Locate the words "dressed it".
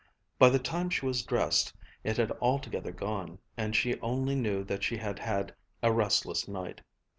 1.21-2.17